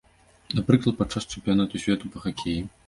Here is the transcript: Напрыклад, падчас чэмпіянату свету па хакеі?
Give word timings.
Напрыклад, 0.59 0.97
падчас 1.03 1.29
чэмпіянату 1.31 1.85
свету 1.87 2.05
па 2.15 2.25
хакеі? 2.27 2.59